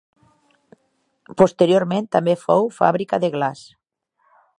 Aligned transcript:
Posteriorment 1.41 2.07
també 2.17 2.35
fou 2.45 2.65
fàbrica 2.79 3.21
de 3.25 3.31
glaç. 3.37 3.63